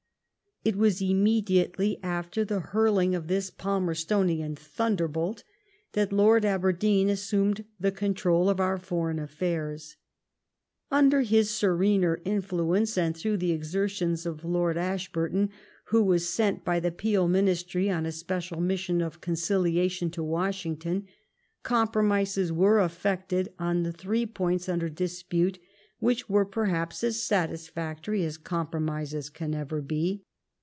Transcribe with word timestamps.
It 0.63 0.75
was 0.75 1.01
immediately 1.01 1.97
after 2.03 2.45
the 2.45 2.59
hurling 2.59 3.15
of 3.15 3.27
this 3.27 3.49
Palmer 3.49 3.95
stonian 3.95 4.55
thunderbolt 4.55 5.43
that 5.93 6.13
Lord 6.13 6.45
Aberdeen 6.45 7.09
assumed 7.09 7.65
the 7.79 7.91
con 7.91 8.13
trol 8.13 8.47
of 8.47 8.59
our 8.59 8.77
foreign 8.77 9.17
relations. 9.19 9.97
Under 10.91 11.21
his 11.21 11.49
serener 11.49 12.21
influence, 12.25 12.95
and 12.95 13.17
through 13.17 13.37
the 13.37 13.51
exertions 13.53 14.23
of 14.27 14.45
Lord 14.45 14.77
Ashburton, 14.77 15.49
who 15.85 16.03
was 16.03 16.29
sent 16.29 16.63
by 16.63 16.79
the 16.79 16.91
Peel 16.91 17.27
Ministry 17.27 17.89
on 17.89 18.05
a 18.05 18.11
special 18.11 18.61
mission 18.61 19.01
of 19.01 19.19
conci 19.19 19.59
liation 19.73 20.11
to 20.11 20.23
Washington, 20.23 21.07
compromises 21.63 22.51
were 22.53 22.79
effected 22.85 23.51
on 23.57 23.81
the 23.81 23.91
three 23.91 24.27
points 24.27 24.69
under 24.69 24.89
dispute 24.89 25.57
which 25.97 26.29
were 26.29 26.45
perhaps 26.45 27.03
as 27.03 27.19
satis 27.19 27.67
factory 27.67 28.23
as 28.23 28.37
compromises 28.37 29.27
can 29.27 29.55
ever 29.55 29.81
be. 29.81 30.23